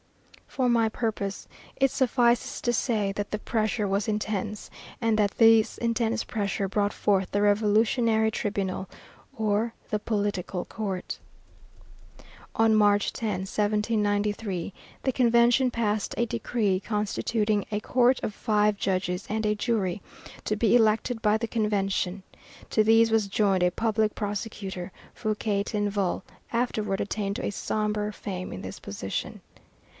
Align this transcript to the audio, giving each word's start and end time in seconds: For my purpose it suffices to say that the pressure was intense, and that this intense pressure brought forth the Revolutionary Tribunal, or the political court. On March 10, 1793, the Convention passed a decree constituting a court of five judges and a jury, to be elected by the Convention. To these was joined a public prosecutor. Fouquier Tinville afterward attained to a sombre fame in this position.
For 0.47 0.67
my 0.67 0.89
purpose 0.89 1.47
it 1.77 1.91
suffices 1.91 2.59
to 2.61 2.73
say 2.73 3.13
that 3.13 3.31
the 3.31 3.39
pressure 3.39 3.87
was 3.87 4.07
intense, 4.09 4.69
and 4.99 5.17
that 5.17 5.37
this 5.37 5.77
intense 5.77 6.23
pressure 6.25 6.67
brought 6.67 6.91
forth 6.91 7.31
the 7.31 7.41
Revolutionary 7.43 8.31
Tribunal, 8.31 8.89
or 9.37 9.73
the 9.91 9.99
political 9.99 10.65
court. 10.65 11.19
On 12.55 12.75
March 12.75 13.13
10, 13.13 13.41
1793, 13.41 14.73
the 15.03 15.11
Convention 15.13 15.69
passed 15.69 16.15
a 16.17 16.25
decree 16.25 16.81
constituting 16.81 17.65
a 17.71 17.79
court 17.79 18.19
of 18.21 18.33
five 18.33 18.77
judges 18.77 19.27
and 19.29 19.45
a 19.45 19.55
jury, 19.55 20.01
to 20.43 20.57
be 20.57 20.75
elected 20.75 21.21
by 21.21 21.37
the 21.37 21.47
Convention. 21.47 22.23
To 22.71 22.83
these 22.83 23.09
was 23.11 23.27
joined 23.27 23.63
a 23.63 23.71
public 23.71 24.15
prosecutor. 24.15 24.91
Fouquier 25.13 25.63
Tinville 25.63 26.23
afterward 26.51 26.99
attained 26.99 27.35
to 27.37 27.45
a 27.45 27.51
sombre 27.51 28.11
fame 28.11 28.51
in 28.51 28.63
this 28.63 28.79
position. 28.79 29.39